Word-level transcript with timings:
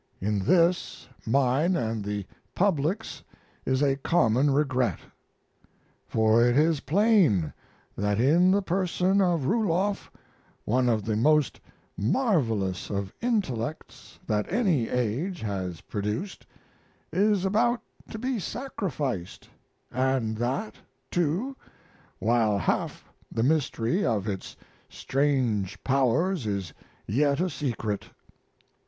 In 0.19 0.39
this, 0.45 1.07
mine 1.27 1.75
and 1.75 2.03
the 2.03 2.25
public's 2.55 3.21
is 3.67 3.83
a 3.83 3.97
common 3.97 4.49
regret. 4.49 4.97
For 6.07 6.43
it 6.43 6.57
is 6.57 6.79
plain 6.79 7.53
that 7.95 8.19
in 8.19 8.49
the 8.49 8.63
person 8.63 9.21
of 9.21 9.45
Ruloff 9.45 10.09
one 10.65 10.89
of 10.89 11.05
the 11.05 11.15
most 11.15 11.59
marvelous 11.95 12.89
of 12.89 13.13
intellects 13.21 14.17
that 14.25 14.51
any 14.51 14.89
age 14.89 15.41
has 15.41 15.81
produced 15.81 16.47
is 17.13 17.45
about 17.45 17.81
to 18.09 18.17
be 18.17 18.39
sacrificed, 18.39 19.49
and 19.91 20.35
that, 20.37 20.77
too, 21.11 21.55
while 22.17 22.57
half 22.57 23.07
the 23.31 23.43
mystery 23.43 24.03
of 24.03 24.27
its 24.27 24.57
strange 24.89 25.77
powers 25.83 26.47
is 26.47 26.73
yet 27.05 27.39
a 27.39 27.51
secret. 27.51 28.09